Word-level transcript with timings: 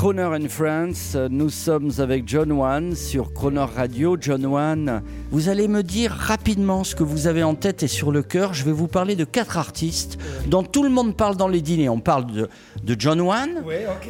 Crooner 0.00 0.30
and 0.34 0.48
Friends, 0.48 1.28
nous 1.28 1.50
sommes 1.50 1.90
avec 1.98 2.26
John 2.26 2.52
Wan 2.52 2.96
sur 2.96 3.34
Crooner 3.34 3.66
Radio. 3.76 4.16
John 4.18 4.46
Wan, 4.46 5.02
vous 5.30 5.50
allez 5.50 5.68
me 5.68 5.82
dire 5.82 6.10
rapidement 6.10 6.84
ce 6.84 6.94
que 6.94 7.02
vous 7.02 7.26
avez 7.26 7.42
en 7.42 7.54
tête 7.54 7.82
et 7.82 7.86
sur 7.86 8.10
le 8.10 8.22
cœur. 8.22 8.54
Je 8.54 8.64
vais 8.64 8.72
vous 8.72 8.88
parler 8.88 9.14
de 9.14 9.24
quatre 9.26 9.58
artistes 9.58 10.18
dont 10.46 10.62
tout 10.62 10.84
le 10.84 10.88
monde 10.88 11.18
parle 11.18 11.36
dans 11.36 11.48
les 11.48 11.60
dîners. 11.60 11.90
On 11.90 12.00
parle 12.00 12.32
de, 12.32 12.48
de 12.82 12.96
John 12.98 13.20
Wan, 13.20 13.62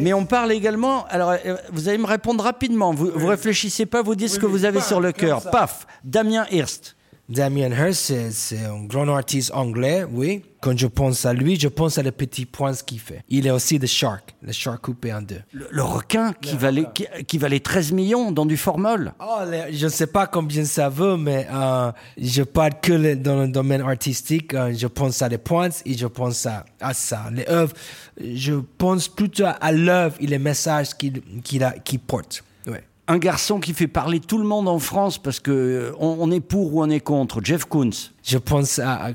mais 0.00 0.12
on 0.12 0.26
parle 0.26 0.50
également. 0.50 1.06
Alors, 1.06 1.30
euh, 1.30 1.54
vous 1.72 1.88
allez 1.88 1.98
me 1.98 2.06
répondre 2.06 2.42
rapidement. 2.42 2.92
Vous, 2.92 3.12
vous 3.14 3.28
réfléchissez 3.28 3.86
pas, 3.86 4.02
vous 4.02 4.16
dites 4.16 4.30
ce 4.30 4.40
que 4.40 4.46
vous 4.46 4.64
avez 4.64 4.80
sur 4.80 5.00
le 5.00 5.12
cœur. 5.12 5.48
Paf, 5.52 5.86
Damien 6.02 6.46
Hirst. 6.50 6.95
Damien 7.28 7.70
Hirst, 7.72 8.12
c'est- 8.30 8.64
un 8.66 8.84
grand 8.84 9.08
artiste 9.08 9.50
anglais, 9.52 10.04
oui. 10.08 10.42
Quand 10.60 10.76
je 10.76 10.86
pense 10.86 11.24
à 11.26 11.32
lui, 11.32 11.58
je 11.58 11.68
pense 11.68 11.98
à 11.98 12.02
les 12.02 12.10
petits 12.12 12.46
points 12.46 12.72
qu'il 12.74 12.98
fait. 13.00 13.22
Il 13.28 13.46
est 13.46 13.50
aussi 13.50 13.78
The 13.78 13.86
Shark, 13.86 14.34
le 14.42 14.52
Shark 14.52 14.80
coupé 14.84 15.12
en 15.12 15.22
deux. 15.22 15.40
Le, 15.52 15.66
le 15.70 15.82
requin 15.82 16.32
qui 16.40 16.56
valait, 16.56 16.86
qui, 16.94 17.06
qui 17.26 17.38
valait 17.38 17.60
13 17.60 17.92
millions 17.92 18.30
dans 18.32 18.46
du 18.46 18.56
formol. 18.56 19.12
Oh, 19.20 19.40
je 19.72 19.84
ne 19.84 19.90
sais 19.90 20.06
pas 20.06 20.26
combien 20.26 20.64
ça 20.64 20.88
vaut, 20.88 21.16
mais 21.16 21.46
euh, 21.52 21.90
je 22.16 22.42
parle 22.42 22.72
que 22.80 22.92
le- 22.92 23.16
dans 23.16 23.42
le 23.42 23.48
domaine 23.48 23.80
artistique. 23.82 24.54
euh, 24.54 24.72
je 24.76 24.86
pense 24.86 25.20
à 25.22 25.28
les 25.28 25.38
points 25.38 25.68
et 25.84 25.96
je 25.96 26.06
pense 26.06 26.46
à, 26.46 26.64
à 26.80 26.94
ça. 26.94 27.24
Les 27.32 27.46
œuvres, 27.48 27.74
je 28.20 28.54
pense 28.54 29.08
plutôt 29.08 29.44
à 29.60 29.72
l'œuvre 29.72 30.16
et 30.20 30.26
les 30.26 30.38
messages 30.38 30.94
qu'il 30.96 31.62
a- 31.64 31.78
qu'il 31.78 31.98
porte. 32.00 32.42
Ouais. 32.66 32.82
Un 33.08 33.18
garçon 33.18 33.60
qui 33.60 33.72
fait 33.72 33.86
parler 33.86 34.18
tout 34.18 34.38
le 34.38 34.44
monde 34.44 34.66
en 34.68 34.80
France 34.80 35.18
parce 35.18 35.38
que 35.38 35.50
euh, 35.52 35.92
on, 36.00 36.30
est 36.32 36.40
pour 36.40 36.74
ou 36.74 36.82
on 36.82 36.90
est 36.90 37.00
contre. 37.00 37.40
Jeff 37.42 37.64
Koons. 37.64 37.90
Je 38.24 38.36
pense 38.38 38.80
à, 38.80 39.12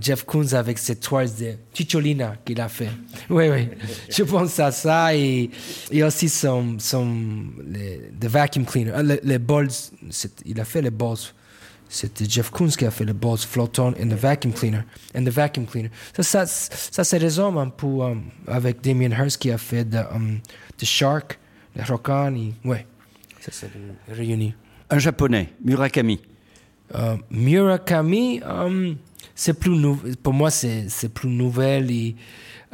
Jeff 0.00 0.24
Koons 0.24 0.54
avec 0.54 0.78
ses 0.78 0.96
toiles 0.96 1.28
de 1.38 1.52
Cicciolina 1.74 2.36
qu'il 2.44 2.60
a 2.60 2.68
fait. 2.68 2.90
Oui, 3.30 3.48
oui. 3.50 3.68
Je 4.08 4.22
pense 4.22 4.58
à 4.58 4.72
ça 4.72 5.14
et, 5.14 5.50
et 5.90 6.02
aussi 6.02 6.28
son, 6.30 6.76
son 6.78 7.14
les, 7.66 8.10
the 8.18 8.26
vacuum 8.26 8.64
cleaner. 8.64 8.92
Ah, 8.94 9.02
Les, 9.02 9.38
balls, 9.38 9.68
il 10.46 10.58
a 10.60 10.64
fait 10.64 10.80
les 10.80 10.90
balls. 10.90 11.18
C'était 11.86 12.24
Jeff 12.28 12.50
Koons 12.50 12.68
qui 12.70 12.86
a 12.86 12.90
fait 12.90 13.04
les 13.04 13.12
balls 13.12 13.38
flottants 13.38 13.92
in 14.00 14.08
the 14.08 14.14
vacuum 14.18 14.52
cleaner. 14.52 14.82
And 15.14 15.24
the 15.24 15.28
vacuum 15.28 15.66
cleaner. 15.66 15.90
Ça, 16.16 16.46
ça, 16.46 16.46
ça 16.46 17.04
se 17.04 17.16
résume 17.16 17.58
un 17.58 17.68
peu 17.68 17.86
um, 17.86 18.22
avec 18.48 18.80
Damien 18.80 19.10
Hirst 19.10 19.36
qui 19.36 19.50
a 19.50 19.58
fait 19.58 19.84
the, 19.84 20.06
um, 20.10 20.40
the 20.78 20.86
Shark, 20.86 21.38
le 21.76 21.82
requin. 21.84 22.34
et- 22.34 22.54
ça. 23.52 23.66
Un 24.90 24.98
japonais, 24.98 25.52
Murakami. 25.64 26.20
Euh, 26.94 27.16
Murakami, 27.30 28.40
euh, 28.44 28.94
c'est 29.34 29.58
plus 29.58 29.70
nou- 29.76 29.98
pour 30.22 30.32
moi 30.34 30.50
c'est 30.50 30.86
c'est 30.88 31.08
plus 31.08 31.28
nouvelle 31.28 31.90
et 31.90 32.14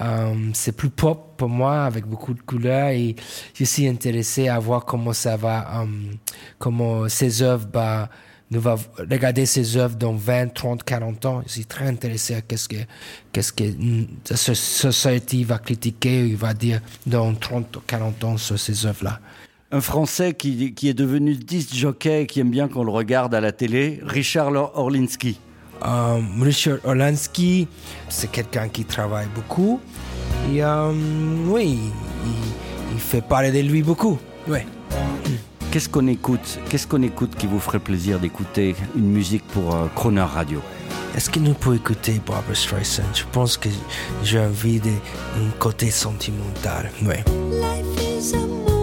euh, 0.00 0.34
c'est 0.54 0.72
plus 0.72 0.90
pop 0.90 1.34
pour 1.36 1.48
moi 1.48 1.84
avec 1.84 2.06
beaucoup 2.06 2.32
de 2.32 2.40
couleurs 2.40 2.88
et 2.90 3.16
je 3.54 3.64
suis 3.64 3.86
intéressé 3.88 4.48
à 4.48 4.58
voir 4.58 4.84
comment 4.84 5.12
ça 5.12 5.36
va, 5.36 5.84
comment 6.58 7.08
ces 7.08 7.42
œuvres, 7.42 7.66
bah, 7.66 8.08
nous 8.50 8.60
va 8.60 8.76
regarder 8.98 9.44
ces 9.44 9.76
œuvres 9.76 9.96
dans 9.96 10.12
20, 10.12 10.54
30, 10.54 10.84
40 10.84 11.26
ans. 11.26 11.42
Je 11.46 11.52
suis 11.52 11.64
très 11.66 11.86
intéressé 11.88 12.34
à 12.34 12.42
qu'est-ce 12.42 12.68
que 12.68 12.76
qu'est-ce 13.32 13.52
que 13.52 13.64
mm, 13.64 14.06
la 14.30 14.36
so- 14.36 14.54
société 14.54 15.42
va 15.44 15.58
critiquer, 15.58 16.28
il 16.28 16.36
va 16.36 16.54
dire 16.54 16.80
dans 17.06 17.34
30 17.34 17.76
ou 17.76 17.80
40 17.80 18.22
ans 18.24 18.36
sur 18.36 18.58
ces 18.58 18.86
œuvres-là. 18.86 19.18
Un 19.72 19.80
Français 19.80 20.32
qui, 20.34 20.74
qui 20.74 20.88
est 20.88 20.94
devenu 20.94 21.34
disc 21.34 21.74
jockey 21.74 22.22
et 22.22 22.26
qui 22.26 22.38
aime 22.40 22.50
bien 22.50 22.68
qu'on 22.68 22.84
le 22.84 22.92
regarde 22.92 23.34
à 23.34 23.40
la 23.40 23.50
télé, 23.50 24.00
Richard 24.04 24.52
Orlinski. 24.76 25.40
Euh, 25.84 26.20
Richard 26.40 26.78
Orlansky, 26.84 27.66
c'est 28.08 28.30
quelqu'un 28.30 28.68
qui 28.68 28.84
travaille 28.84 29.26
beaucoup. 29.34 29.80
Et 30.52 30.62
euh, 30.62 30.92
oui, 31.48 31.78
il, 32.24 32.92
il 32.94 33.00
fait 33.00 33.20
parler 33.20 33.50
de 33.50 33.68
lui 33.68 33.82
beaucoup. 33.82 34.18
Ouais. 34.46 34.64
Qu'est-ce 35.72 35.88
qu'on 35.88 36.06
écoute 36.06 36.60
Qu'est-ce 36.68 36.86
qu'on 36.86 37.02
écoute 37.02 37.34
qui 37.36 37.46
vous 37.46 37.58
ferait 37.58 37.80
plaisir 37.80 38.20
d'écouter 38.20 38.76
une 38.96 39.10
musique 39.10 39.46
pour 39.48 39.74
euh, 39.74 39.88
Croner 39.96 40.22
Radio? 40.22 40.62
Est-ce 41.16 41.28
que 41.28 41.40
nous 41.40 41.54
pouvons 41.54 41.76
écouter 41.76 42.20
Barbara 42.24 42.54
Streisand? 42.54 43.02
Je 43.14 43.24
pense 43.32 43.56
que 43.56 43.68
j'ai 44.22 44.38
envie 44.38 44.78
d'un 44.78 45.50
côté 45.58 45.90
sentimental. 45.90 46.90
Ouais. 47.04 47.24
Life 47.50 48.32
is 48.32 48.34
a 48.34 48.75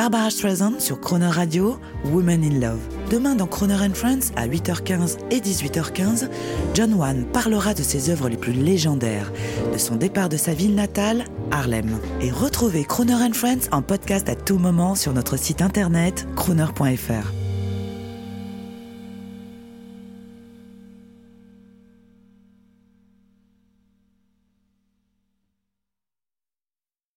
Barbara 0.00 0.30
Streisand 0.30 0.80
sur 0.80 0.98
Croner 0.98 1.26
Radio, 1.26 1.78
Women 2.06 2.42
in 2.42 2.58
Love. 2.58 2.80
Demain 3.10 3.34
dans 3.34 3.46
Croner 3.46 3.74
and 3.74 3.92
Friends 3.92 4.32
à 4.34 4.48
8h15 4.48 5.18
et 5.30 5.40
18h15, 5.40 6.30
John 6.72 6.94
Wan 6.94 7.26
parlera 7.26 7.74
de 7.74 7.82
ses 7.82 8.08
œuvres 8.08 8.30
les 8.30 8.38
plus 8.38 8.54
légendaires, 8.54 9.30
de 9.70 9.76
son 9.76 9.96
départ 9.96 10.30
de 10.30 10.38
sa 10.38 10.54
ville 10.54 10.74
natale, 10.74 11.24
Harlem. 11.50 11.98
Et 12.22 12.30
retrouvez 12.30 12.84
Croner 12.84 13.12
and 13.12 13.34
Friends 13.34 13.68
en 13.72 13.82
podcast 13.82 14.30
à 14.30 14.36
tout 14.36 14.56
moment 14.56 14.94
sur 14.94 15.12
notre 15.12 15.36
site 15.36 15.60
internet 15.60 16.26
croner.fr. 16.34 17.39